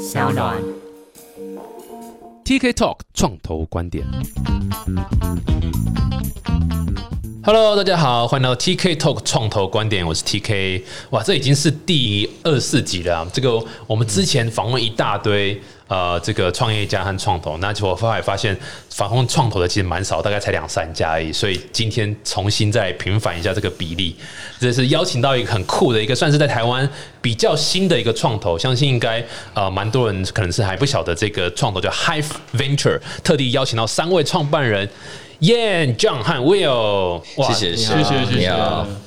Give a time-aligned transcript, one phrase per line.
[0.00, 0.56] 小暖。
[2.42, 4.02] TK Talk 创投观点。
[7.44, 10.84] Hello，大家好，欢迎到 TK Talk 创投观点，我是 TK。
[11.10, 15.60] 哇，这已经是第二四集了啊、这个我们之前访问一大堆
[15.90, 18.56] 呃，这个创业家和创投，那我后来发现
[18.90, 21.32] 反控创投的其实蛮少，大概才两三家而已。
[21.32, 24.14] 所以今天重新再平反一下这个比例，
[24.60, 26.88] 这是邀请到一个很酷的一个，算是在台湾
[27.20, 29.20] 比较新的一个创投，相信应该
[29.52, 34.88] 呃蛮多人可能是还不晓得这个创投叫 Hive Venture，特地邀请到三位创办人。
[35.40, 38.54] Yan、John 和 Will，哇谢谢，谢谢谢谢。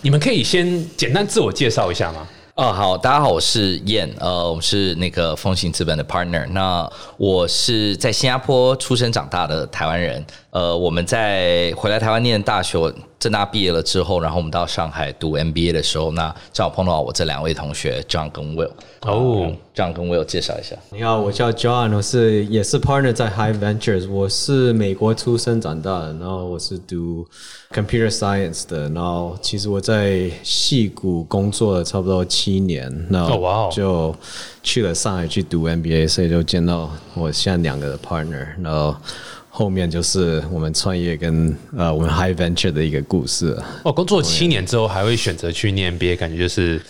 [0.02, 2.27] 你们可以先简单自我介绍一下吗？
[2.55, 6.45] 哦，好，大家好，我是燕，呃，我是那个风行资本的 partner。
[6.49, 12.77] 那我是在新加坡出生长大的台湾人，呃，我们在回来台湾念大学，
[13.23, 18.70] 正大毕业了之后，然后我们到上海读 MBA 的时候，那正好碰到我这两位同学 John 跟 Will。
[18.99, 20.76] 哦，John 跟 Will 介绍一下。
[20.91, 27.26] 你好，我叫 John，我是也是 partner 在 High Ventures，我是美国出生长大的，然后我是读
[27.74, 34.13] computer science 的，然后其实我在戏谷工作了差不多七年，然哦哇哦就
[34.62, 38.94] 去了上海去读 MBA，所以就见到我现在两个的 partner，然后
[39.55, 43.63] 后面就是我们创业跟呃我们 High Venture 的一个故事了。
[43.84, 46.82] 哦，工作七年之后还会选择去念 MBA，感觉就是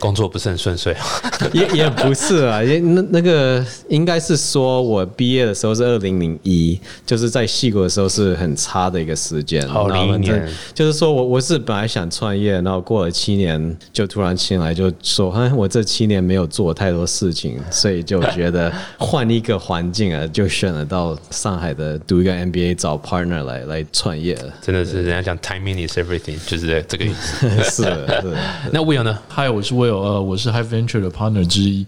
[0.00, 0.96] 工作不是很顺遂。
[1.52, 9.62] 也也不是啊，也那那个应该是说我毕业的时候是二零零一，就是在戏谷的时候是很差的一个时间。
[9.68, 24.52] 哦然后反正01年就是说我我是本来想创业，然后过了七年就突然进来就说，哎，我这七年没有做太多事情，所以就觉得换一个环境啊，就选了到上海的读一个 MBA 找 partner 来来创业了。
[24.62, 27.48] 真的是人家讲 timing is everything，就是这个意思。
[27.70, 28.36] 是的，是的。
[28.72, 29.18] 那 Will 呢？
[29.28, 31.86] 嗨，我是 Will，呃，我是 High Venture 的 partner 之一。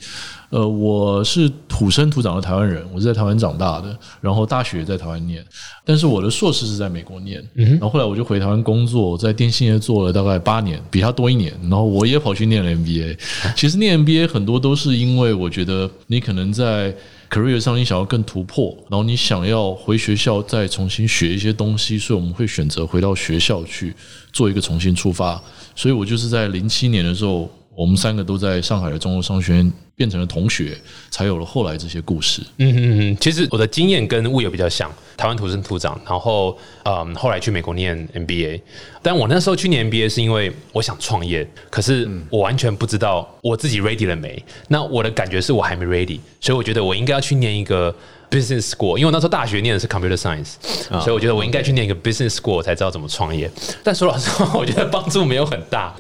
[0.50, 5.42] 呃，我是土生土长的台湾人，我是在台湾长大的，然后大学也在台湾念，
[5.83, 13.18] 但是我的硕士是在美国念，然后后来我就回台湾工作，在电信业做了大概八年，比他多一年，然后我也跑去念了 MBA。
[13.57, 16.95] 其实念 MBA 很多都是因为我觉得你可能在
[17.30, 23.95] career 上你想要更突破，然后你想要回学校再重新学一些东西，所以我们会选择回到学校去
[24.34, 25.42] 做一个重新出发。
[25.74, 30.77] 所以我就是在零七年的时候，我们三个都在上海的中国商学院变成了同学，
[31.10, 32.42] 才有了后来这些故事。
[32.58, 38.60] 嗯嗯嗯，其实我的经验跟物业比较像，台湾土生土长，然后嗯，后来去美国念 MBA。
[39.02, 44.42] 但我那时候去念 MBA 是因为我想创业，可是我完全不知道我自己 ready 了没。
[44.68, 47.94] 那我的感觉是我还没 ready，所以我觉得我应该要去念一个
[48.33, 50.55] business school，因为我那时候大学念的是 computer science，、
[51.01, 53.51] 所以我觉得我应该去念一个 business school 才知道怎么创业。
[53.85, 55.95] 但说老实话， 我觉得帮助没有很大。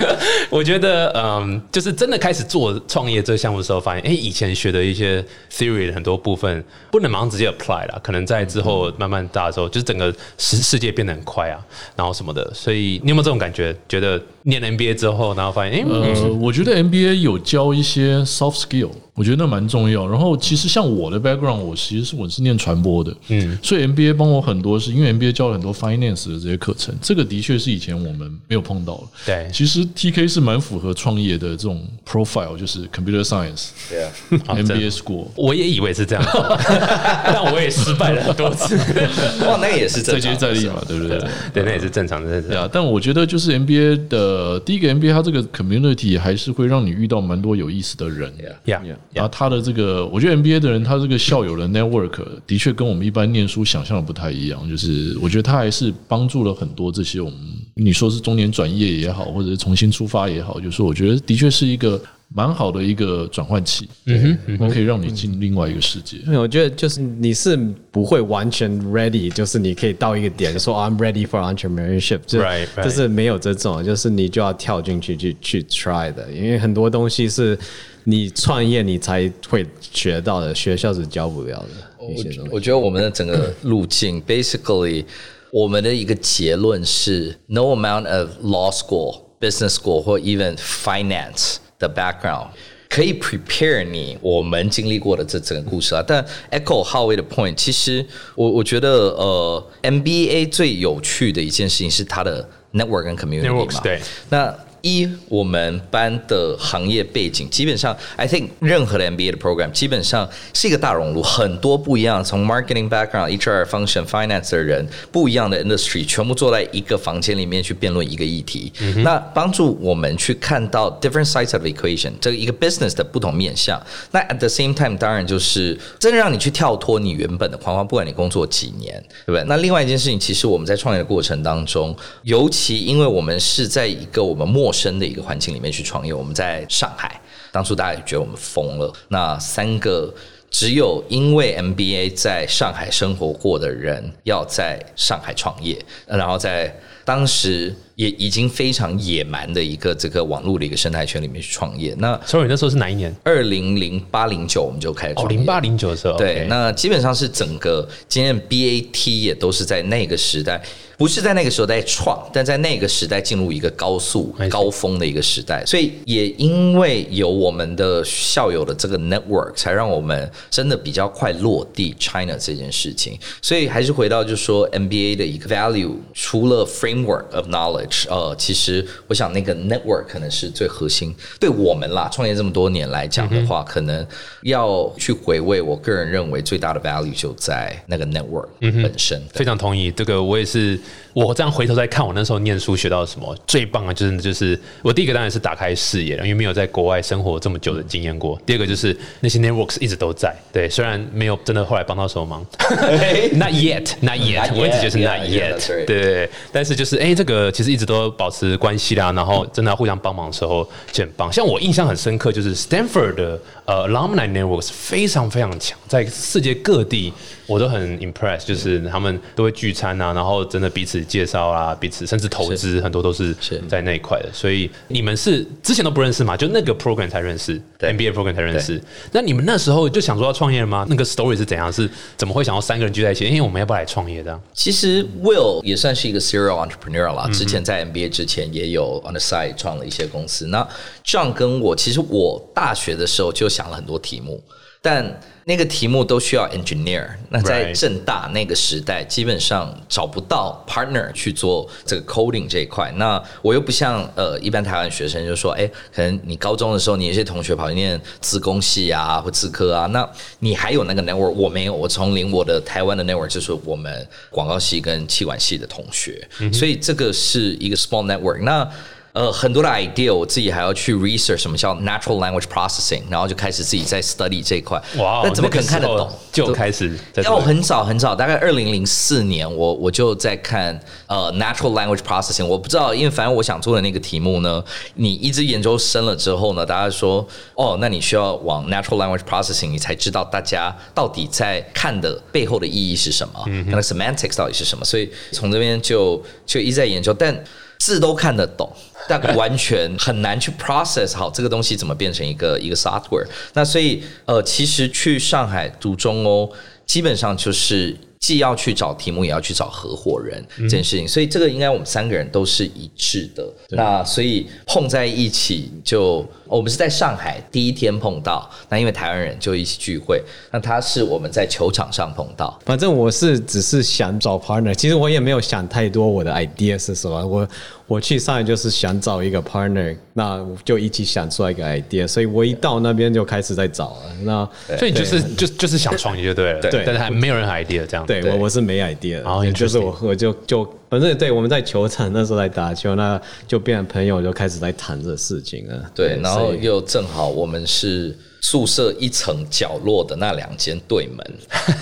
[0.50, 11.60] 我觉得嗯，就是真的开始做创业这个项目的时候，发现哎、诶以前学的一些 theory 的很多部分不能马上直接 apply 啦，可能在之后慢慢大的时候，就是整个世世界变得很快啊，
[11.94, 12.50] 然后什么的。
[12.54, 13.76] 所以你有没有这种感觉？
[13.88, 20.06] 觉得念了 MBA 之后，然后发现哎、诶呃，我觉得 MBA 有教一些 soft skill，我觉得那蛮重要。
[20.08, 29.02] 然后其实像我的 background，我其实是我是念传播的，嗯，所以 MBA 帮我很多，是因为 MBA 教了很多 finance 的这些课程，这个的确是以前我们没有碰到的。
[29.26, 34.10] 对其实 TK 是蛮符合创业的这种 profile，就是 computer science 对啊，
[34.46, 35.26] 好真的 MBA school。
[35.36, 36.24] 我也以为是这样，
[37.24, 38.76] 但我也失败了很多次。
[39.46, 41.18] 哇，那个也是再接正常的再厉嘛，对不对？
[41.52, 42.40] 对，那也是正常的。
[42.42, 48.32] 对啊，但我觉得就是 MBA 的第一个 MBA，它这个 community 还是会让你遇到蛮多有意思的人。
[48.64, 48.80] 呀
[49.12, 54.68] 然后他的这个，我觉得 NBA 的人，他这个校友的 network 的确跟我们一般念书想象的不太一样。
[54.68, 57.38] 就是我觉得他还是帮助了很多这些我们，
[57.74, 62.00] 你说是中年转业也好，或者是重新出发也好，就是我觉得的确是一个
[62.34, 66.18] 蛮好的一个转换器，嗯哼，可以让你进另外一个世界。
[66.36, 67.56] 我觉得就是你是
[67.90, 72.84] 不会完全 ready，就是你可以到一个点说 I'm ready for entrepreneurship，就 Right, right.
[72.84, 77.58] 就是没有这种，就是你就要跳进去去去 try 的，因为很多东西是
[78.04, 82.50] 你创业你才会学到的，学校是教不了的一些东西。
[82.50, 85.04] 我觉得我们的整个路径，basically，
[85.52, 92.46] 我们的一个结论是，no amount of law school、business school 或 even finance 的 background
[92.88, 96.04] 可以 prepare 你我们经历过的这整个故事啊。
[96.06, 103.80] 但 echo 浩威的 point，其实我我觉得呃，MBA 最有趣的一件事情是它的 network 跟 community 嘛。
[103.82, 104.00] 对。
[104.28, 118.72] 那一我们班的行业背景，基本上 I think 任何的 MBA 的 program 基本上是一个大熔炉，很多不一样，从 marketing background、HR function、finance 的人，不一样的 industry，全部坐在一个房间里面去辩论一个议题。
[119.04, 123.80] 那帮助我们去看到 different sides of the equation，这个一个 business 的不同面向。
[124.10, 129.44] 那 at the same time，当然就是真的让你去跳脱你原本的框框，不管你工作几年，对不对？
[129.46, 137.20] 那另外一件事情，其实我们在创业的过程当中，尤其因为我们是在一个我们陌深的一个环境里面去创业，我们在上海，
[137.52, 138.92] 当初大家也觉得我们疯了。
[139.08, 140.12] 那三个
[140.50, 146.74] 只有因为 MBA 在上海生活过的人，要在上海创业，然后在
[147.04, 151.94] 当时也已经非常野蛮的一个这个网络的一个生态圈里面去创业。
[151.98, 153.14] 那 sorry，那时候是哪一年？
[153.22, 155.26] 二零零八零九我们就开始哦。
[155.28, 156.16] 零八零九的时候。
[156.16, 160.62] 对那基本上是整个今天 BAT 也都是在那个时代，
[160.96, 173.18] 不是在那个时候在创，但在那个时代进入一个高速高峰的一个时代，所以也因为有我们的校友的这个 network，才让我们真的比较快落地 China 这件事情。
[173.40, 181.14] 所以还是回到就是说 MBA 的一个 value，除了 framework of knowledge，呃，其实我想那个 network 可能是最核心。
[181.38, 184.06] 对我们啦，创业这么多年来讲的话，可能
[184.42, 189.20] 要去回味，我个人认为最大的 value 就在那个 network 本身。
[189.32, 190.78] 非常同意，这个我也是。
[191.14, 198.40] 我这样回头再看，我那时候念书学到什么最棒的，就是就是我第一个当然是打开视野了，因为没有在国外生活这么久的经验过。
[198.46, 202.40] 第二个就是那些 networks 一直都在，对，虽然没有真的后来帮到什么忙，
[203.36, 206.30] not yet，not yet，Not 我一直觉得是 yet, not 对对。
[206.50, 211.32] 但是就是哎、这个其实一直都保持关系啦，然后真的要互相帮忙的时候就很棒。
[211.32, 217.12] 像我印象很深刻，就是 Stanford 的呃 alumni networks 非常非常强，在世界各地
[217.46, 224.28] 我都很 impressed，就是他们都会聚餐啊，然后真的彼此介绍啊，彼此甚至投资很多都是是在那一块的。
[224.32, 226.36] 所以你们是之前都不认识嘛？
[226.36, 228.82] 就那个 program 才认识对，MBA program 才认识。
[229.12, 230.86] 那你们那时候就想说要创业了吗？
[230.88, 231.72] 那个 story 是怎样？
[231.72, 233.24] 是怎么会想要三个人聚在一起？
[233.26, 234.40] 因为我们要不要来创业这样？
[234.52, 240.46] 其实 Will 也算是一个 serial entrepreneur 啦，之前在 MBA 之前也有 on the side 创了一些公司。
[240.46, 240.66] 那
[241.02, 244.42] 这样跟我，其实我大学的时候就想了很多题目，
[244.82, 247.08] 但那个题目都需要 engineer。
[247.30, 252.92] 那在正大那个时代，基本上找不到 partner 去做这个 coding 这一块。
[252.96, 260.08] 那我又不像呃一般台湾学生，就说，哎，可能你高中的时候，你有些同学跑去念自工系啊或自科啊，那
[260.40, 268.42] 你还有那个 network，我没有，我从零我的台湾的 network 就是我们广告系跟气管系的同学，所以这个是一个 small network。
[268.42, 268.68] 那
[269.12, 274.82] 呃，很多的 idea 我自己还要去 research 什么叫 natural language processing，然后就开始自己在 study 这一块。
[274.96, 276.10] 哇哦，那怎么可能看得懂？
[276.32, 282.46] 就开始在要很早很早，大概二零零四年，我我就在看呃 natural language processing。
[282.46, 284.64] 我不知道，因为反正我想做的那个题目呢，
[284.94, 294.82] 你一直研究深了之后呢，大家说哦，那你需要往 natural language processing，你才知道大家到底在看的背后的意义是什么，那个 semantics 到底是什么。
[294.82, 297.44] 所以从这边就就一直在研究，但
[297.82, 298.72] 字都看得懂。
[299.08, 303.26] 但完全很难去 process 好这个东西怎么变成一个一个 software。
[303.52, 306.48] 那所以呃，其实去上海读中欧，
[306.86, 311.06] 基本上就是既要去找题目，也要去找合伙人这件事情。
[311.08, 313.44] 所以这个应该我们三个人都是一致的。
[313.70, 320.22] 那所以碰在一起就，我们是在上海第一天碰到，那因为台湾人就一起聚会。
[320.52, 327.26] 那他是我们在球场上碰到，反正我是只是想找 partner，其实我也没有想太多我的 idea 是什么。
[327.26, 327.48] 我
[327.92, 334.14] 我去上海就是想找一个 partner，那我就一起想出来一个 idea，所以我一到那边就开始在找了。
[334.22, 334.48] 那
[334.78, 338.06] 所以你就是就就是想创业就对了，对但是还没有任何 idea 这样。
[338.06, 345.90] 对我我是没 idea，然后就是我我就就反正对我们在球场那时候在打球，那就变成朋友，就开始在谈这事情了。
[345.94, 351.18] 对，然后又正好我们是宿舍一层角落的那两间对门，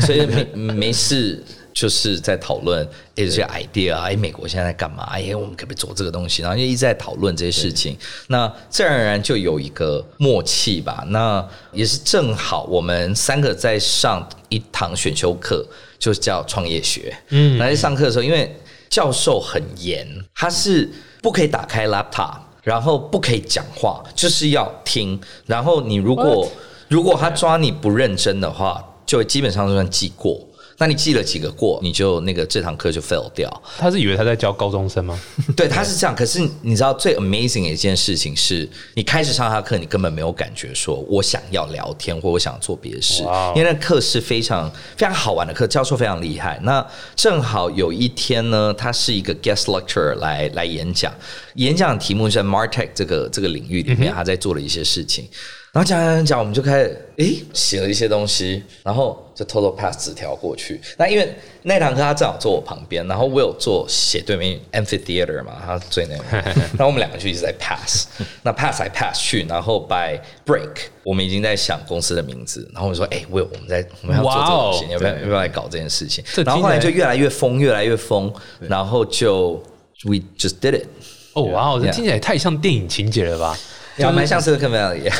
[0.00, 1.40] 所以没没事
[1.72, 5.04] 就是在讨论哎这些 idea 啊，哎美国现在在干嘛？
[5.04, 6.42] 哎我们可不可以做这个东西？
[6.42, 7.96] 然后就一直在讨论这些事情，
[8.28, 11.04] 那自然而然就有一个默契吧。
[11.08, 15.64] 那也是正好我们三个在上一堂选修课，
[15.98, 17.16] 就叫创业学。
[17.28, 18.54] 嗯，那在上课的时候，因为
[18.88, 20.90] 教授很严，他是
[21.22, 25.18] 不可以打开 laptop，然后不可以讲话，就是要听。
[25.46, 26.50] 然后你如果
[26.88, 30.40] 如果他抓你不认真的话，就基本上就算记过。
[30.80, 33.62] 那你记了几个过，你就那个这堂课就 fail 掉。
[33.76, 35.20] 他是以为他在教高中生吗？
[35.54, 36.16] 对，他是这样。
[36.16, 43.22] 可是你知道最 amazing 的一件事情是，你开始上他课，你根本没有感觉说我想要聊天或我想做别的事
[43.54, 46.58] 因为那课是非常非常好玩的课，教授非常厉害。
[46.62, 46.84] 那
[47.14, 51.12] 正好有一天呢，他是一个 guest lecturer 来来演讲，
[51.56, 55.28] 演讲题目是在 Martech 这个这个领域里面，他在做的一些事情。
[55.72, 60.80] 然后讲讲讲讲，我们就开始诶写了一些东西，然后就偷偷 pass 纸条过去。
[60.98, 66.44] 那因为那堂课他正好坐我旁边，然后我有坐斜对面 amphitheater 嘛，他最那边，
[66.76, 68.08] 然后我们两个就一直在 pass，
[68.42, 70.74] 那 pass 来 pass 去，然后 by break
[71.04, 76.24] 我们已经在想公司的名字，然后我说哎，我有我们在我们要做这个东西，哇哦你要不要要不要来搞这件事情？
[76.44, 79.52] 然后后来就越来越疯，越来越疯，然后就
[80.04, 80.86] we just did it。
[81.32, 83.56] 哦，哇哦，这听起来太像电影情节了吧？
[83.96, 85.12] 呀，蛮像 Silicon Valley，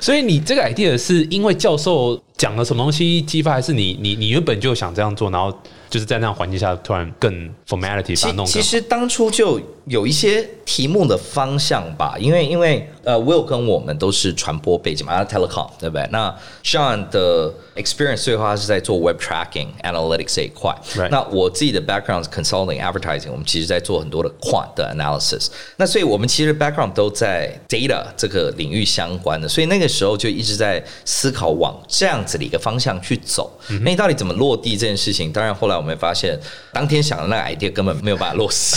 [0.00, 5.52] 所以你这个 idea 是因为教授讲了什么东西激发，还是你你你原本就想这样做，然后
[5.90, 7.32] 就是在那样环境下突然更
[7.68, 16.08] formality 把它弄其实当初就有一些题目的方向吧，因为因为呃，Will 跟我们都是传播背景嘛，他 telecom 对不对？
[16.12, 20.74] 那 Sean 的 experience 最后他是在做 web tracking analytics 这一块。
[21.10, 25.48] 那我自己的 background 是 consulting advertising，我们其实在做很多的 quant 的 analysis。
[25.76, 33.50] 那所以我们其实 background 都在 data 这个领域相关的，所以那个时候就一直在思考往这样子的一个方向去走。
[33.80, 35.32] 那你到底怎么落地这件事情？
[35.32, 36.38] 当然后来我们发现，
[36.72, 38.76] 当天想的那个 idea 根本没有办法落实。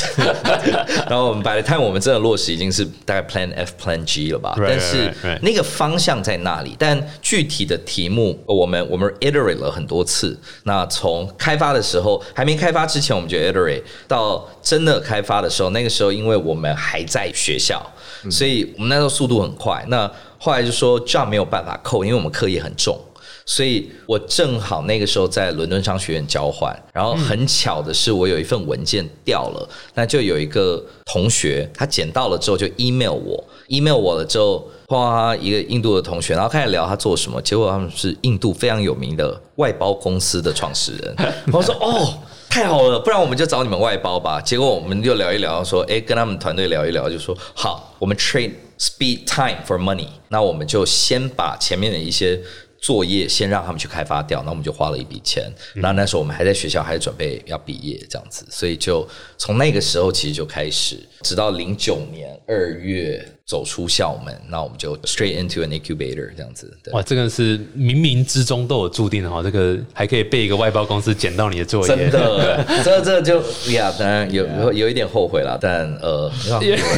[1.08, 10.38] 然后我们 by the time 我们真的落实，已经是大概 Plan F、Plan G 了吧但是.那个方向在那里，但具体的题目我们我们 iterate 了很多次。
[10.64, 17.82] 那从开发的时候还没开发之前，我们就 iterate 到真的开发的时候，那个时候因为我们还在学校，
[18.30, 19.84] 所以我们那时候速度很快。
[19.88, 23.00] 那后来就说 job 没有办法扣，因为我们课业很重。
[23.46, 41.16] 所以我正好那个时候在伦敦商学院交换，然后很巧的是，我有一份文件掉了，那就有一个同学他捡到了之后就 email 我，email 我了之后，哗，一个印度的同学，然后开始聊他做什么，结果他们是印度非常有名的外包公司的创始人，
[41.54, 42.20] 我说哦。
[42.48, 44.40] 太好了，不然我们就找你们外包吧。
[44.40, 50.08] 结果我们就聊一聊，说，哎，跟他们团队聊一聊，就说好，我们 trade speed time for money。
[50.30, 52.40] 那我们就先把前面的一些
[52.86, 55.52] 作业先让他们去开发掉，那我们就花了一笔钱。
[55.74, 59.08] 然后那时候我们还在学校，还准备要毕业这样子，所以就
[59.40, 66.76] 从那个时候其实就开始，直到零九年二月走出校门，那我们就 straight into an incubator 这样子。
[66.84, 73.40] 对哇，这个是冥冥之中都有注定的哈，这个还可以被一个外包公司捡到你的作业，真的， 这这就
[73.72, 76.28] 呀，当然有有有一点后悔了，但呃，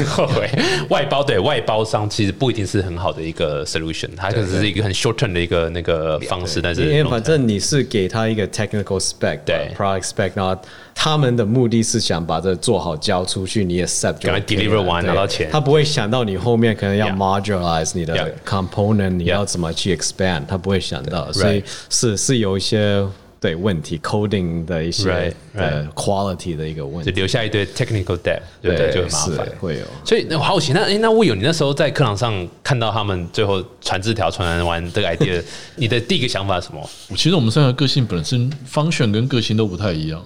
[0.08, 0.50] 后悔。
[0.90, 10.58] 外包对外包商其实不一定是很好的一个 solution，它可能只是一个很 short term 的一个那个方式，但是因为反正你是给他一个 technical spec，对 product spec，然后
[11.00, 23.06] 他们的目的是想把这做好交出去，你 accept 就赶快 deliver 完拿到钱他不会想到你后面可能要 modularize 你的 component，你要怎么去 expand，他不会想到，所以是是有一些
[23.40, 28.92] 对问题 coding 的一些 Right, 呃 quality 的一个问就题，留下一堆 technical debt，对不对？
[28.92, 29.48] 就很麻烦。
[29.60, 29.86] 会有。
[30.04, 35.40] 所以那我好奇，那诶那魏友，你那时候在课堂上看到他们最后传字条传完这个 idea，
[35.78, 36.90] 你的第一个想法是什么？
[37.16, 40.20] 其实我们三个个性本身 function 跟个性都不太一样。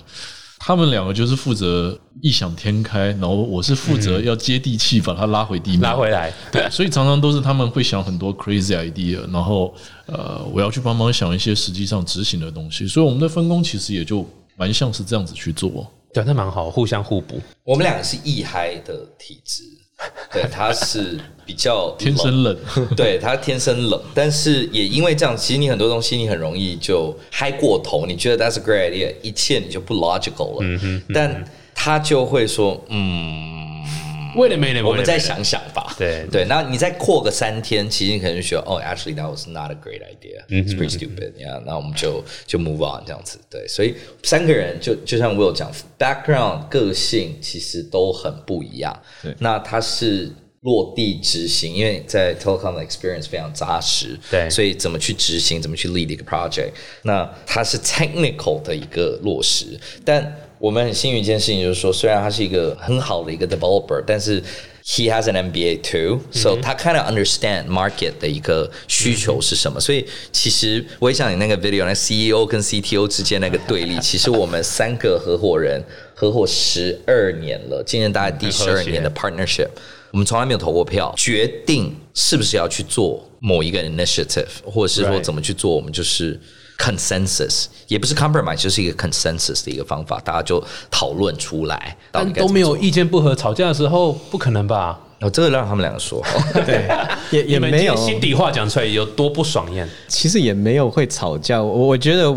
[0.64, 9.74] 他们两个就是负责异想天开，然后我是负责要接地气，把它拉回地面，拉回来，对，所以常常都是他们会想很多 crazy idea，然后
[10.06, 14.24] 呃，我要去帮忙想一些实际上执行的东西，所以我们的分工其实也就
[14.56, 15.92] 蛮像是这样子去做。
[16.14, 17.42] 对，那蛮好，互相互补。
[17.64, 19.64] 我们两个是易嗨的体质，
[20.34, 22.58] 对，他是比较天生冷，
[22.96, 31.44] 对他天生冷，但是也因为这样，其实你很多东西你很容易就嗨过头，你觉得 that's a great idea，一切你就不 logical 了，嗯但
[31.74, 33.71] 他就会说，嗯。
[34.36, 35.96] 为了没了，我们再想想吧。
[35.98, 40.44] 对对，那你再扩个三天，其实你可能就觉得，哦，actually that was not a great idea.
[40.50, 41.34] 嗯 pretty stupid.
[41.34, 43.40] Yeah，那我们就就 move on 这样子。
[43.50, 48.98] 对，所以三个人就就像我有讲，background 个性其实都很不一样。
[49.22, 50.32] 对那他是。
[50.64, 56.70] 落地执行，因为在 telecom 的 experience 非常扎实，对所以怎么去执行，怎么去 lead 一个 project，
[57.02, 59.66] 那它是 technical 的一个落实。
[60.06, 60.24] 但
[60.62, 64.40] 我们很幸运一件事情就是说，虽然他是一个很好的一个 developer，但是
[64.86, 69.80] he has an MBA too，so、他 kind of understand market 的一个需求是什么。
[69.80, 79.70] 所以其实我也想你那个 video，那 CEO 跟 CTO 之间那个对立， 其实我们三个合伙人合伙十二年了，今年大概第十二年的 partnership。
[80.12, 86.40] 我们从来没有投过票，决定是不是要去做某一个 initiative，或者是说怎么去做，我们就是
[86.82, 92.32] consensus，也不是 compromise，就是一个 consensus 的一个方法，大家就讨论出来，但。
[92.34, 95.00] 都没有意见不合，吵架的时候不可能吧？
[95.20, 96.24] 哦，这个让他们两个说。
[96.66, 96.90] 对，
[97.30, 99.88] 也也没有心底话讲出来有多不爽厌？
[100.08, 101.62] 其实也没有会吵架。
[101.62, 102.36] 我我觉得，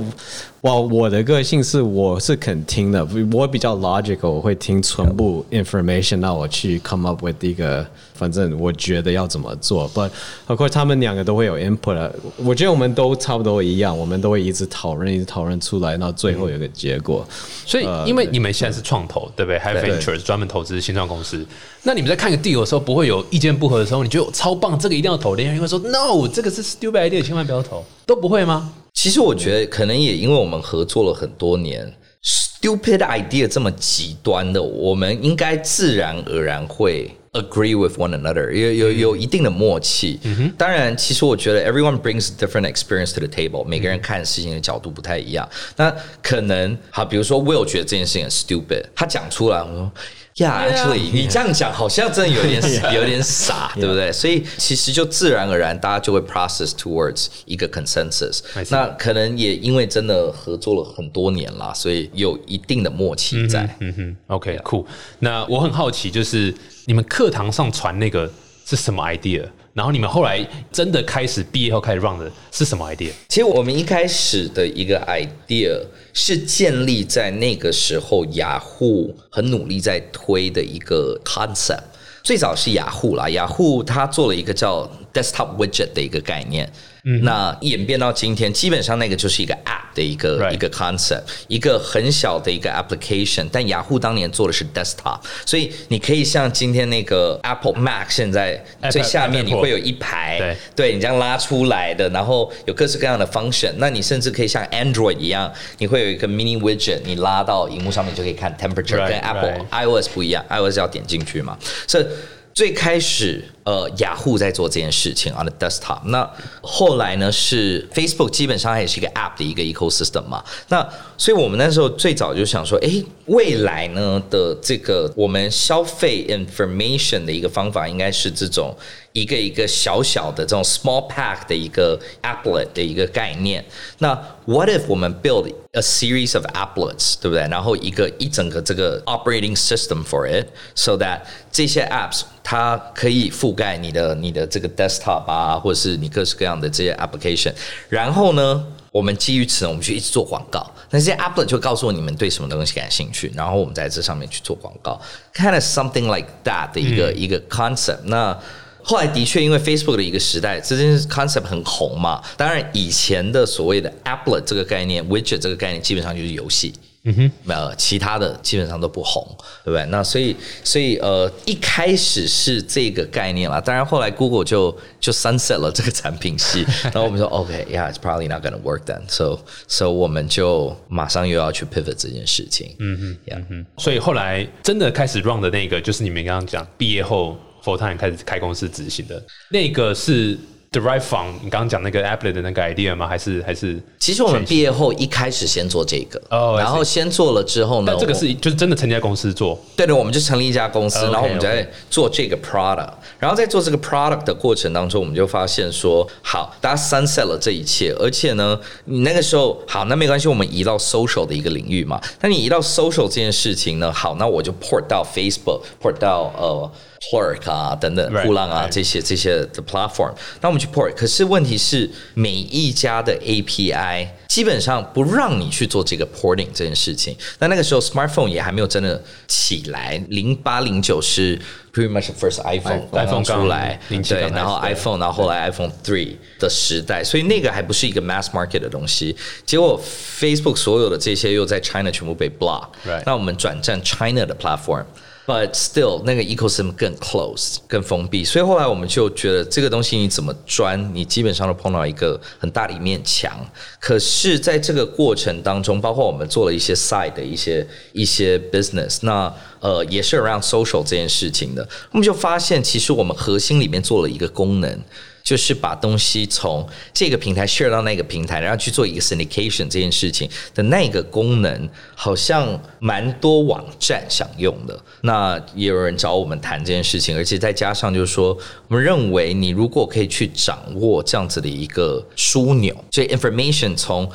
[0.64, 9.86] 哇，我的个性是我是肯听的，我比较 logical，我会听全部 information，那我去 come up with 一个，反正我觉得要怎么做。
[9.90, 10.10] But
[10.46, 12.10] of course，他们两个都会有 input 啊。
[12.38, 17.28] 我觉得我们都差不多一样，我们都会一直讨论，一直讨论出来，到最后有个结果。
[17.66, 21.46] 所以，因为你们现在是创投，对不对？Have 对 Ventures 专门投资新创公司。
[21.82, 28.72] 那你们在看一个 deal 的时候，不会有意见不合的时候，你觉得超棒，这个一定要投，另外一个会说 No，这个是 stupid idea，千万不要投，都不会吗？
[29.04, 31.94] 其实我觉得可能也因为我们合作了很多年
[32.24, 40.18] ，stupid idea 这么极端的，我们应该自然而然会 agree with one another，有有有一定的默契。
[40.56, 45.46] 当然，其实我觉得 everyone brings different experience to the table，每个人看事情的角度不太一样。
[45.76, 49.92] 那可能好，比如说 Will 觉得这件事情很 stupid，他讲出来，我说。
[50.36, 52.60] Yeah, actually，你这样讲好像真的有点
[52.92, 54.10] 有点傻，对不对？
[54.10, 58.40] 所以其实就自然而然，大家就会 process towards 一个 consensus。
[58.70, 63.76] 那可能也因为真的合作了很多年啦，所以有一定的默契在。
[63.78, 64.84] 嗯哼，OK，酷。
[65.20, 66.52] 那我很好奇，就是
[66.86, 68.28] 你们课堂上传那个
[68.66, 69.44] 是什么 idea？
[69.74, 73.10] 然后你们后来真的开始毕业后开始 run 的是什么 idea？
[73.28, 75.76] 其实我们一开始的一个 idea
[76.12, 81.82] 是建立在那个时候雅虎很努力在推的一个 concept。
[82.22, 86.70] 最早是雅虎啦，雅虎它做了一个叫 desktop widget 的一个概念。
[87.06, 93.46] 嗯那演变到今天，基本上那个就是一个 app 的一个一个 concept，一个很小的一个 application。
[93.52, 103.74] 但雅虎当年做的是 desktop，所以你可以像今天那个 Apple Mac 现在最下面你会有一排，对对你这样拉出来的，然后有各式各样的 function。
[103.76, 111.58] 那你甚至可以像 Android 一样，你会有一个 mini widget，你拉到荧幕上面就可以看 temperature，Right, 跟 Apple iOS 不一样，iOS 要点进去嘛。
[111.86, 112.06] 所以
[112.54, 116.00] 最开始，呃，雅虎在做这件事情 on the desktop。
[116.04, 116.30] 那
[116.60, 120.44] 后来呢，是 Facebook 基本上也是一个 app 的一个 ecosystem 嘛。
[120.68, 128.76] 那所以我们那时候最早就想说，诶，未来呢的这个我们消费 information 的一个方法，应该是这种
[129.12, 133.64] 一个一个小小的这种 small pack 的一个 applet 的一个概念。
[133.98, 137.48] 那 what if 我们 build a series of applets，对不对？
[137.48, 147.52] 然后一个一整个这个 operating system for it，so that 这些 apps 它可以覆盖你的你的这个 desktop 啊，或者是你各式各样的这些 application。
[147.88, 150.68] 然后呢，我们基于此呢，我们去一直做广告。
[150.90, 155.00] 那这些 applet 就告诉我你们对什么东西感兴趣，然后我们在这上面去做广告
[155.34, 158.00] ，kind of something like that 的一个、一个 concept。
[158.04, 158.36] 那
[158.82, 162.22] 后来的确，因为 Facebook 的一个时代，这件 concept 很红嘛。
[162.36, 166.74] 当然，以前的所谓的 applet 这个概念，widget 这个概念，基本上就是游戏。
[167.04, 169.22] 嗯哼，呃，其他的基本上都不红，
[169.62, 169.84] 对不对？
[169.90, 173.60] 那所以，所以呃，一开始是这个概念啦。
[173.60, 179.02] 当然，后来 Google 就就 sunset 了这个产品系，然后我们说 OK，yeah，it's probably not gonna work then。
[179.08, 179.38] So
[179.68, 182.74] so 我们就马上又要去 pivot 这件事情。
[182.78, 183.64] 嗯哼，yeah。
[183.76, 190.38] 所以后来真的开始 run 的那个，就是你们刚刚讲毕业后 full time 开始开公司执行的那个是
[190.74, 193.06] derive from 你刚刚讲那个 applet 的那个 idea 吗？
[193.06, 193.80] 还是还是？
[193.98, 196.20] 其实我们毕业后一开始先做这个，
[196.58, 212.00] 然后先做了之后呢，但这个是就是真的成立公司做，对对，我们就成立一家公司然后我们在做这个 product，然后在做这个 product 的过程当中，我们就发现说，好，大家 sunset 了这一切，而且呢，你那个时候好，那没关系，我们移到 social 的一个领域嘛。
[212.20, 216.70] 那你移到 social 这件事情呢，好，那我就 port 到 Facebook，port 到呃。
[217.10, 220.94] Plurk 啊，等等呼浪啊这些这些的 platform，那我们去 port。
[220.94, 227.16] 可是问题是，每一家的 API 基本上不让你去做这个 porting 这件事情。
[227.38, 231.38] 那那个时候 smartphone 也还没有真的起来，零八零九是
[231.72, 239.14] pretty much first iPhone 刚 iPhone 刚出来，对，然后 iPhone，然后后来 iPhone three 的时代，所以那个还不是一个 mass market 的东西。
[239.44, 239.80] 结果
[240.18, 244.84] Facebook 所有的这些又在 China 全部被 block，Right 那我们转战 China 的 platform。
[245.26, 253.34] But still，那个 ecosystem 更 close、更封闭，所以后来我们就觉得这个东西你怎么钻，你基本上都碰到一个很大的一面墙。
[253.80, 264.78] 可是，在这个过程当中，包括我们做了一些 side 的一些一些 business，那呃也是 around social 这件事情的，我们就发现其实我们核心里面做了一个功能。
[265.24, 274.78] 就是把东西从这个平台 share 到那个平台，然后去做一个 syndication 这件事情的那个功能，好像蛮多网站想用的。
[275.00, 278.36] 那也有人找我们谈这件事情，而且再加上就是说，
[278.68, 284.06] 我们认为你如果可以去掌握这样子的一个枢纽，所以 information 从，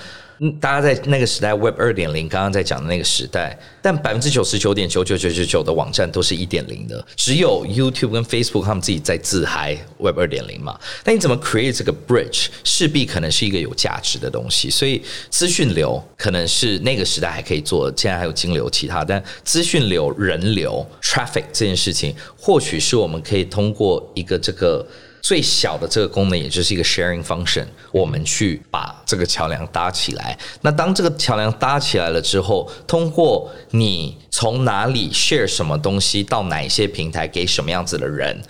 [0.61, 10.79] 大家在那个时代，Web 二点零，刚刚在讲的那个时代，但百分之九十九点九九九九九的网站都是一点零的，只有 YouTube 跟 Facebook 他们自己在自嗨 Web 二点零嘛。
[11.03, 14.69] 但你怎么 create 这个 bridge，势必可能是一个有价值的东西。
[14.69, 24.87] 所以资讯流可能是那个时代还可以做，现在还有金流其他，但资讯流、人流、traffic 这件事情，或许是我们可以通过一个这个。
[25.21, 30.37] 最小的这个功能，也就是一个 sharing function，我们去把这个桥梁搭起来。
[30.61, 38.41] 那当这个桥梁搭起来了之后，通过你从哪里 share 什么东西到哪一些平台给什么样子的人，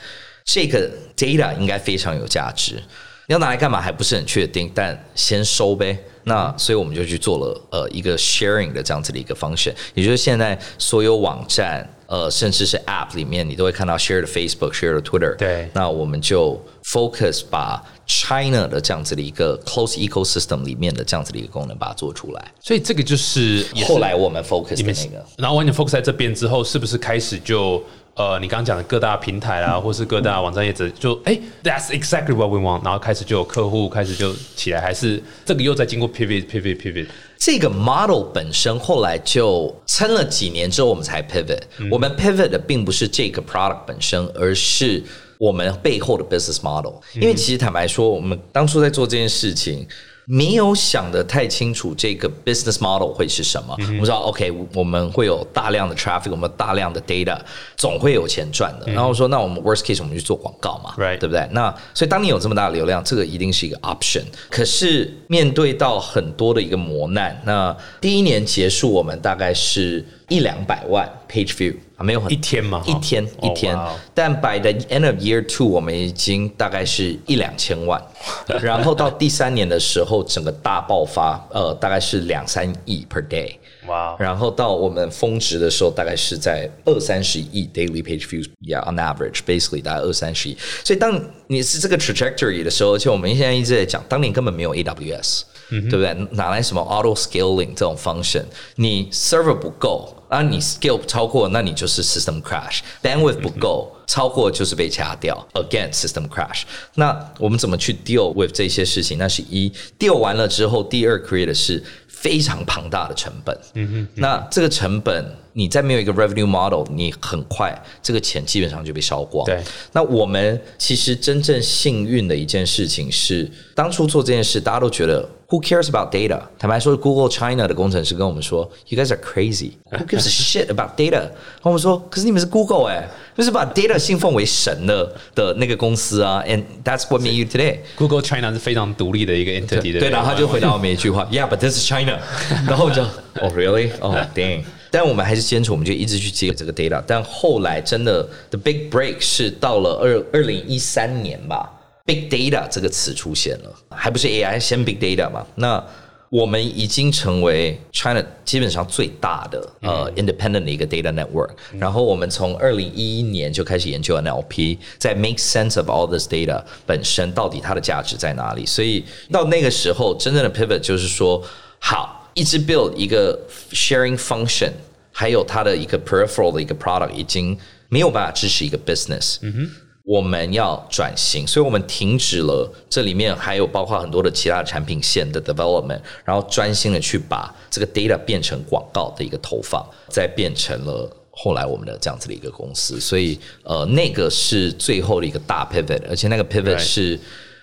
[0.45, 2.81] 这个 data 应该非常有价值。
[3.27, 5.97] 要拿来干嘛还不是很确定，但先收呗。
[6.23, 11.87] 那所以我们就去做了呃一个 sharing 的这样子的一个 function，也就是现在所有网站。
[12.09, 15.35] 呃，甚至是 App 里面，你都会看到 Share 的 Facebook、Share 的 Twitter。
[15.35, 22.51] 对，那我们就 focus 把 China 的这样子的一个 close ecosystem 里面的这样子的一个功能，把它做出来。
[22.59, 25.23] 所以这个就是后来我们 focus 的那个。
[25.37, 27.81] 然后完全 focus 在这边之后，是不是开始就？
[28.15, 32.83] 呃，你刚刚讲的各大平台啦，或是各大网站业者，就哎，That's exactly what we want。
[32.83, 37.07] 然后开始就有客户开始就起来，还是这个又在经过 pivot，pivot，pivot。
[37.39, 41.61] 这个 model 本身后来就撑了几年之后，我们才 pivot。
[41.89, 45.01] 我们 pivot 的并不是这个 product 本身，而是
[45.37, 46.95] 我们背后的 business model。
[47.15, 49.87] 因为其实坦白说，我们当初在做这件事情。
[50.31, 53.75] 没有想的太清楚，这个 business model 会是什么？
[53.79, 57.35] 我们知道，OK，我们会有大量的 traffic，我们大量的 data，
[57.75, 58.91] 总会有钱赚的。
[58.93, 61.49] 然后说，那我们 worst case 我们去做广告嘛，对不对？
[61.51, 64.21] 那所以当你有这么大的流量，这个一定是一个 option。
[64.51, 71.75] 可是面对到很多的一个磨难，那第一年结束，我们大概是一两百万 page view。
[72.03, 73.77] 没有很一天嘛，一天一天，
[74.13, 78.01] 但 by the end of year two，我们已经大概是一两千万，
[78.61, 83.55] 然后到第三年的时候，整个大爆发，呃，大概是两三亿 per day，
[83.87, 95.41] 哇，然后到我们峰值的时候，大概是在二三十亿 daily page views，yeah on average，basically 大概二三十亿，所以当你是这个 trajectory 的时候，而且我们现在一直在讲，当年根本没有 AWS。
[95.69, 96.11] 对不对？
[96.31, 98.41] 哪来什么 auto scaling 这种 function？
[98.77, 102.79] 你 server 不够，啊，你 scale 超过，那你就是 system crash。
[103.03, 106.61] bandwidth 不够，超过就是被掐掉，again system crash。
[106.95, 109.17] 那我们怎么去 deal with 这些事情？
[109.17, 113.59] 那是一 deal 完了之后，第二 create 的是非常庞大的成本。
[113.73, 115.35] 嗯哼，那这个成本。
[115.51, 119.43] 你再没有一个 revenue model，你很快这个钱基本上就被烧光。
[119.45, 119.61] 对，
[119.91, 126.40] 那我们其实真正幸运的一件事情是，当初做这件事，大家都觉得 Who cares about data？
[126.58, 129.72] 坦白说，Google China 的工程师跟我们说，You guys are crazy.
[129.90, 131.30] Who gives a shit about data？
[131.62, 136.42] 我们说，可是你们是 Google 哎，就是把 data 信奉为神的的那个公司啊。
[136.46, 137.78] And that's what made you today.
[137.96, 140.00] Google China 是非常独立的一个 entity 的。
[140.00, 142.18] 对，然后他就回答我们一句话，Yeah，but this is China。
[142.66, 143.02] 然后就，
[143.40, 144.64] Oh really？Oh dang。
[144.90, 147.02] 但我们还是坚持，我们就一直去接这个 data。
[147.04, 151.68] 但后来真的 the big break 是到了二二零一三年吧
[152.09, 155.45] ，big data 这个词出现了，还不是 AI 先 big data 嘛？
[155.55, 155.83] 那
[156.29, 161.49] 我们已经成为 China 基本上最大的呃 independent 的一个 data network。
[161.77, 168.65] 然后我们从二零一一年就开始研究 NLP，在 make sense of all this data 本身到底它的价值在哪里。
[168.65, 171.43] 所以到那个时候，真正的 pivot 就是说
[171.79, 172.17] 好。
[172.35, 173.37] 一直 build 一个
[173.71, 174.71] sharing function，
[175.11, 177.57] 还有它的一个 peripheral 的一个 product 已经
[177.89, 179.37] 没有办法支持一个 business。
[179.41, 179.69] 嗯哼，
[180.09, 192.99] 我们要转型，所以我们停止了这里面还有包括很多的其他产品线的 development，然后专心的去把这个 data 变成广告的一个投放，再变成了后来我们的这样子的一个公司。
[192.99, 197.19] 所以呃，那个是最后的一个大 pivot，而且那个 pivot 是。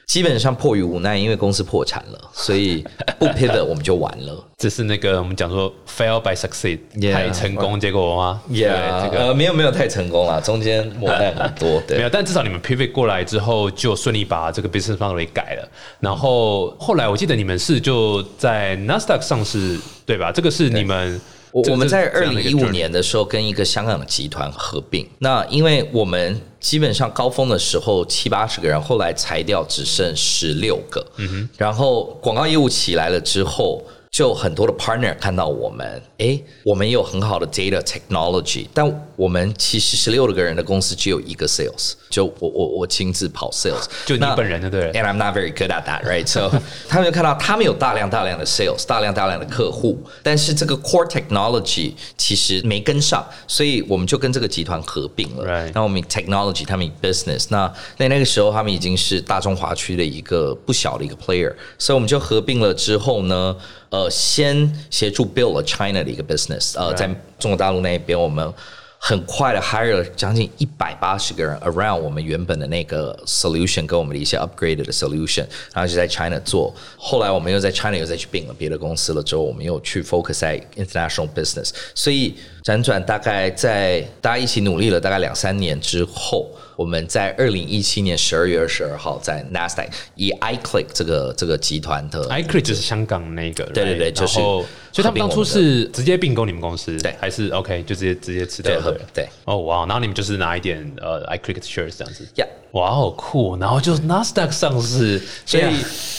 [0.07, 2.85] 基本上迫于无奈，因为公司破产了，所以
[3.19, 4.45] 不 pivot 我们就完了。
[4.57, 6.79] 这是那个我们讲说 fail by succeed
[7.13, 11.83] 太成功结果吗？Yeah，这个呃没有没有太成功了，中间磨难很多。
[11.91, 15.69] 没有，但至少你们 pivot 过来之后，就顺利把这个 business model 给改了。
[15.99, 20.31] 然后后来我记得你们是就在 Nasdaq 上市，对吧？
[20.33, 21.21] 这个是你们。
[21.57, 33.83] 我我们在二零一五年的时候跟一个香港的集团合并，那因为我们基本上高峰的时候七八十个人，后来裁掉只剩十六个，嗯哼，然后广告业务起来了之后。
[34.17, 46.27] 就很多的 partner 看到我们，哎，我们有很好的 data technology，但我们其实十六个人的公司只有一个 sales，就我我我亲自跑 sales，就你本人的对 And I'm not very good at that, right?
[46.27, 46.51] So
[46.89, 55.45] 他们就看到他们有大量大量的 sales，大量大量的客户，但是这个 core technology 其实没跟上，所以我们就跟这个集团合并了。
[55.47, 63.55] Right 那我们 technology，他们 business，那在那个时候他们已经是大中华区的一个不小的一个 player，所以我们就合并了之后呢，
[63.91, 67.07] 呃，先协助 build 了 China 的一个 business，呃，在
[67.39, 68.53] 中国大陆那边我们。
[68.99, 76.75] 很快的 hire 了将近一百八十个人 around 我们原本的那个 solution 跟我们的一些 upgraded 的 solution，然后就在 China 做。
[76.97, 81.71] 后来我们又在 China 又再去并了别的公司了之后，我们又去 focus 在 international business。
[81.95, 82.35] 所以
[82.67, 97.15] 辗转大概在大家一起努力了大概两三年之后，我们在二零一七年十二月二十二号在 NASDAQ 以 iClick 这个这个集团的 iClick 就是香港那个，对对对就是然后所以他们当初是直接并购你们公司，对。
[97.21, 99.29] 还是 OK 就直接直接吃掉对合对对。
[99.45, 102.27] 哦哇，然后你们就是拿一点呃 iClick 的 shares 这样子。
[102.35, 105.73] Yeah 哇好酷，然后就 Nasdaq 上市，所以 Yeah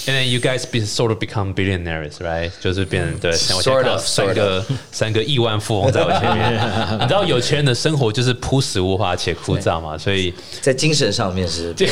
[0.07, 2.49] and then you guys be sort of become billionaires，right？
[2.61, 6.53] 就是变成对，我现在 Sort of, 三个三个亿万富翁在我前面，
[6.99, 11.87] 你知道有钱人的生活就是朴实无华且枯燥嘛，所以在精神上面是 精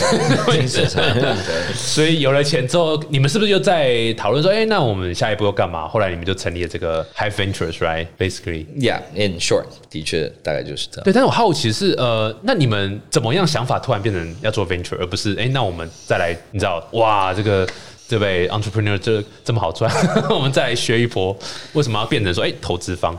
[0.68, 1.36] 神上面对。
[1.76, 5.88] 所以有了钱之后，你们是不是就在讨论说，哎、那我们下一步要干嘛？
[5.88, 11.04] 后来你们就成立了这个 High Ventures，right？Basically，Yeah, in short，的确大概就是这样。
[11.04, 11.12] 对。
[11.14, 17.68] 但是我好奇是，呃，那你们怎么样想法突然变成要做 venture，而不是哎、那我们再来，你知道，哇，这个
[18.08, 19.92] 这位 entrepreneur 这这么好赚，
[20.30, 21.36] 我们再来学一波，
[21.74, 23.18] 为什么要变成说，哎、投资方？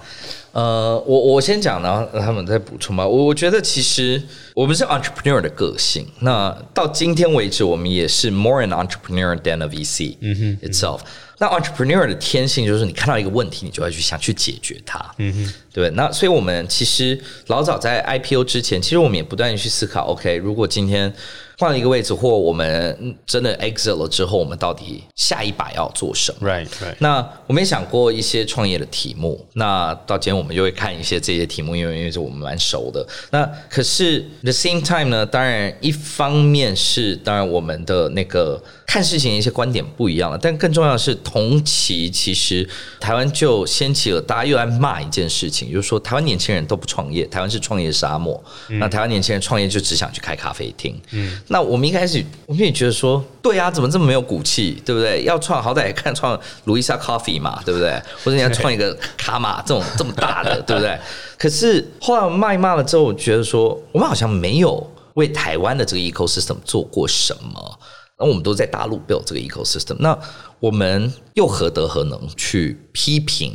[0.53, 3.07] 呃，我我先讲，然后他们再补充吧。
[3.07, 4.23] 我我觉得其实
[4.55, 10.17] 我们是 entrepreneur 的个性，那到今天为止，我们也是 more an entrepreneur than a VC
[10.63, 11.01] itself。
[11.39, 15.91] 那 entrepreneur 的天性就是你看到一个问题，你就要去想去解决它，嗯哼，对？
[15.91, 21.13] 那所以我们其实老早在 IPO 之前，其实我们也不断地去思考，OK，如果今天
[21.59, 26.97] 换了一个位置，或我们真的 exit 了之后，我们到底下一把要做什么？Right, right.
[26.99, 33.07] 那我们也想过一些创业的题目，那到今天我们就会看一些这些题目，因为因为是我们蛮熟的。
[33.31, 42.69] 那可是 the same time 呢，当然一方面是当然我们的那个看事情的一些观点不一样了，但更重要的是同期其实
[43.01, 48.43] 台湾就掀起了大家又在骂一件事情，就是说台湾年轻人都不创业，台湾是创业沙漠。
[48.69, 51.01] 那台湾年轻人创业就只想去开咖啡厅。
[51.13, 55.23] 嗯，那我们一开始我们也觉得说，对啊，怎么这么没有骨气，对不对？
[55.23, 57.93] 要创好歹也看创卢易莎 Coffee 嘛，对不对？
[58.25, 60.99] 或者你要创一个卡玛 这种这么大的，对不对？
[61.39, 67.79] 可是后来我们骂一骂了之后，我觉得说，我们好像没有为台湾的这个 ecosystem 做过什么。
[68.19, 70.19] 那我们都在大陆 build 这个 ecosystem，那
[70.59, 73.53] 我们又何德何能去批评？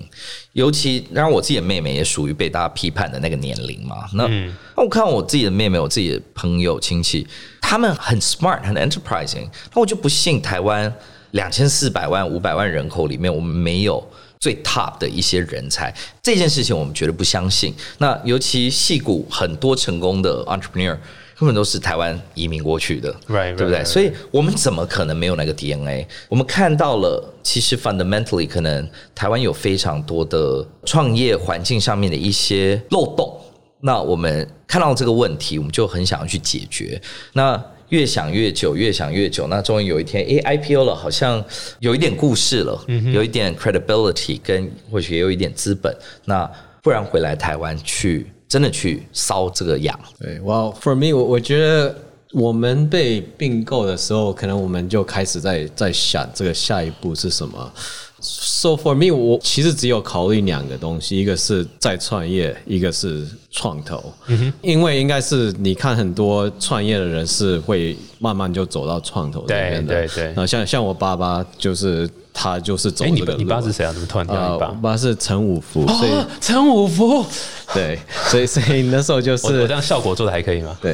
[0.54, 4.08] 尤其当然我自己的妹妹也属于被大家批判的那个年龄嘛。
[4.14, 4.28] 那
[4.76, 7.28] 那我看我自己的妹妹，我自己的朋友亲戚，
[7.60, 10.94] 他们很 smart，很 enterprising，那我就不信台湾
[11.32, 14.06] 两千四百万、五百万人口里面，我们没有。
[14.42, 17.72] 最 top 的一些人才，这件事情我们绝对不相信。
[18.00, 20.98] 那尤其戏骨很多成功的 entrepreneur，
[21.42, 23.86] 根本都是台湾移民过去的 Right, 对不对 right, right.
[23.86, 26.08] 所以我们怎么可能没有那个 DNA？
[26.30, 33.36] 我们看到了，其实 fundamentally 可能台湾有非常多的创业环境上面的一些漏洞。
[33.80, 37.02] 那我们看到这个问题，我们就很想要去解决。
[37.34, 41.44] 那越想越久，越想越久，那终于有一天，诶 i p o 了，好像
[41.80, 42.80] 有一点故事了，
[43.12, 45.92] 有一点 credibility，跟或许也有一点资本。
[46.26, 46.48] 那
[46.84, 49.98] 不然回来台湾去，真的去烧这个氧。
[50.20, 51.96] 对，Well for me，我我觉得
[52.34, 57.72] 我们被并购的时候，可能我们就开始在在想这个下一步是什么。
[58.20, 64.04] So for me，我其实只有考虑两个东西，一个是再创业，一个是创投。
[64.28, 69.94] 嗯、因为应该是你看很多创业的人是会慢慢就走到创投这边的。
[69.96, 73.38] 对对对然后像像我爸爸就是他就是走这个路。
[73.40, 73.92] 你爸是谁啊？
[73.92, 74.68] 怎么突然叫你爸？
[74.68, 77.26] 爸是陈五福，所以哦，陈五福，
[77.74, 80.78] 对，所以 所以那时候就是我我这样效果做的还可以吗？
[80.80, 80.94] 对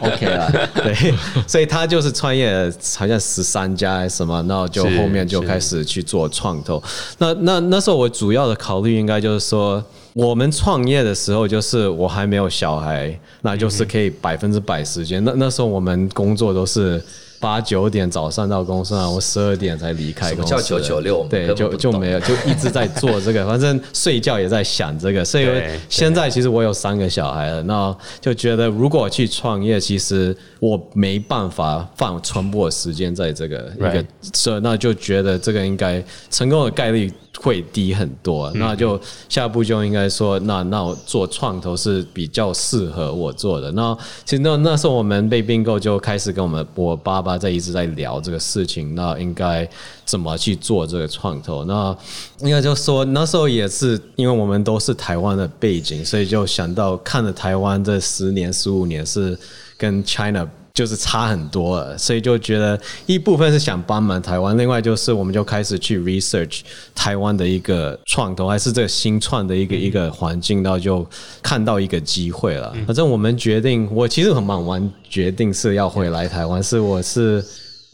[0.00, 1.14] ，OK 啦， 对，
[1.46, 6.82] 所以他就是创业好像十三家还是什么，然后就后面就开始去做创投。
[7.18, 9.82] 那那那时候我主要的考虑应该就是说，
[10.16, 15.22] 我们创业的时候就是我还没有小孩，那就是可以百分之百时间。
[15.22, 17.02] 那那时候我们工作都是。
[17.46, 20.50] 八九点早上到公司啊，我十二点才离开公司。
[20.50, 25.24] 叫九九六对，就就没有，就一直在做这个， 反正睡觉也在想这个。
[25.24, 25.46] 所以
[25.88, 38.50] 现在其实我有三个小孩了，那就觉得如果去创业，其实我没办法放全部的时间在这个一个 Right，这，那就觉得这个应该成功的概率会低很多。
[38.56, 43.70] 那就下一步就应该说，那那我做创投是比较适合我做的。
[43.70, 49.68] 那其实那那时候我们被并购就开始跟我们我爸爸在一直在聊这个事情，那应该
[50.04, 51.64] 怎么去做这个创投？
[51.64, 51.96] 那
[52.40, 59.38] 应该就说那时候也是因为我们都是台湾的背景，所以就想到看了台湾这十年十五年是
[59.76, 66.60] 跟 China 就是差很多了，所以就觉得一部分是想帮忙台湾，另外就是我们就开始去 research
[66.94, 71.04] 台湾的一个创投，还是这个新创的一个一个环境，然后就
[71.42, 72.76] 看到一个机会了。
[72.86, 77.42] 反正我们决定，我其实很蛮完决定是要回来台湾，是我是。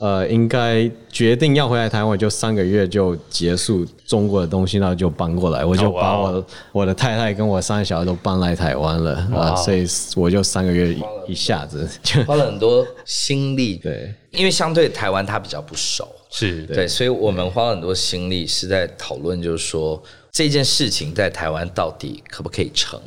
[0.03, 9.87] 呃，应该决定要回来台湾，我就三个月就结束中国的东西，然后就搬过来，我就把哇我、我的太太跟我三个小孩都搬来台湾了啊、所以
[10.17, 23.01] 我就三个月一一下子就花了很多心力， 对，因为相对台湾他比较不熟，是对，所以我们花了很多心力是在讨论，就是说这件事情在台湾到底可不可以成？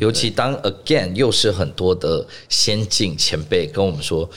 [0.00, 4.28] 尤其当 again 又是很多的先进前辈跟我们说，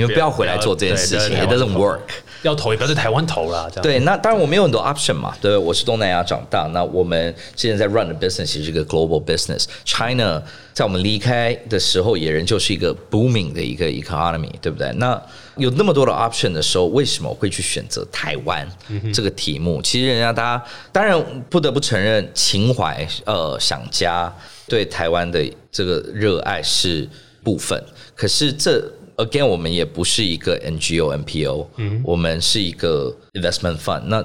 [0.00, 2.00] 你们不要回来做这件事情对对，it doesn't work。
[2.42, 9.66] 要投也不要在台湾投啦，这样对，那当然我们有很多 option 嘛，对，我是东南亚长大，那我们现在在 run 的 business 其实是一个 global business。
[9.84, 14.90] China 在我们离开的时候，也仍旧是一个 booming 的一个 economy，对不对？
[14.94, 15.20] 那
[15.56, 18.66] 有那么多的 option 的时候，为什么会去选择台湾
[19.12, 19.82] 这个题目？
[19.82, 24.34] 其实人家大家当然不得不承认，情怀呃想家
[24.66, 27.06] 对台湾的这个热爱是
[27.44, 27.78] 部分，
[28.16, 28.82] 可是这
[29.24, 34.02] again，我们也不是一个 NGO、NPO，嗯，我们是一个 investment fund。
[34.06, 34.24] 那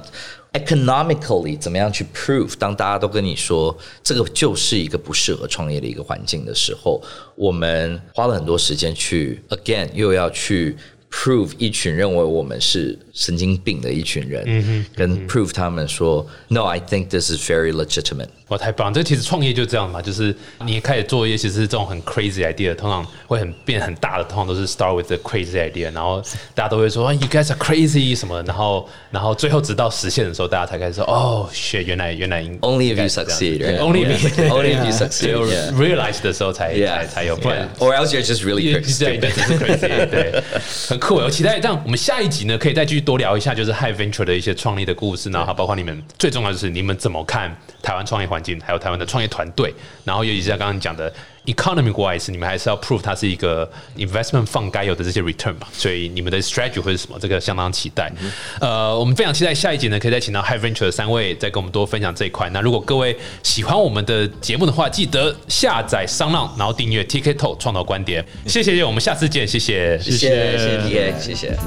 [0.53, 2.53] economically 怎么样去 prove？
[2.57, 7.01] 当大家都跟你说这个就是一个不适合创业的一个环境的时候，
[7.35, 10.77] 我们花了很多时间去 again 又要去
[11.14, 18.28] prove 一群认为我们是神经病的一群人，跟 prove 他们说 No，I think this is very legitimate。
[18.48, 18.92] 哇，太棒！
[18.92, 26.20] 这其实创业就这样嘛，就是你开始做一些其实这种很 crazy idea，通常会很变很大的，通常都是 start with the crazy idea，然后
[26.52, 33.78] 大家都会说啊 you guys are crazy 什么的，然后然后最后直到实现的时候，大家才开始说哦，shit，原来原来应 Only if 应该 you 是这样 succeed, 对 right?
[33.78, 35.30] only if you Only if you 只 succeed.
[35.30, 35.72] 有 yeah.
[35.74, 37.84] realize 的时候才才 Yeah, 才有，不然 yeah.
[37.84, 38.98] Or else you're just really 对 crazy.
[38.98, 40.42] 对，对，这是 crazy，对，
[40.88, 41.15] 很 酷。
[41.15, 49.71] 我期待这样，我们下一集呢，可以再继续多聊一下，就是 High Venture 的一些创立的故事，然后包括你们最重要的是你们怎么看台湾创业环境，还有台湾的创业团队，
[50.03, 51.13] 然后尤其是像刚刚讲的
[51.45, 57.17] economic wise，你们还是要 prove 它是一个 investment fund 该有的这些 return 吧，所以你们的 strategy 会是什么？
[57.19, 58.11] 这个相当期待。
[58.59, 62.49] 呃，我们非常期待下一集呢，可以再请到 High Venture 的三位再跟我们多分享这一块。
[62.49, 68.25] 那如果各位喜欢我们的节目的话，记得下载商浪，然后订阅 TK Talk 创造观点。
[68.45, 71.57] 谢谢，我们下次见，谢谢，谢谢谢谢 DA，谢谢。